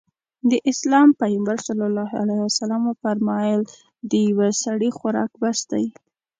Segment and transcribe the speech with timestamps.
[0.49, 1.67] د اسلام پيغمبر ص
[2.87, 3.61] وفرمايل
[4.09, 5.85] د يوه سړي خوراک بس دی.